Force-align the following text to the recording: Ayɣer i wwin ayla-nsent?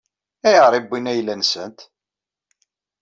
Ayɣer 0.47 0.73
i 0.75 0.79
wwin 0.83 1.09
ayla-nsent? 1.11 1.79